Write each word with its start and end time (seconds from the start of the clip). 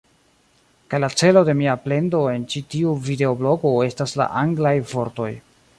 Kaj 0.93 0.99
la 1.03 1.09
celo 1.21 1.43
de 1.49 1.55
mia 1.59 1.75
plendo 1.83 2.23
en 2.31 2.49
ĉi 2.55 2.65
tiu 2.73 2.97
videoblogo 3.11 3.77
estas 3.91 4.19
la 4.23 4.33
anglaj 4.45 4.75
vortoj 4.95 5.33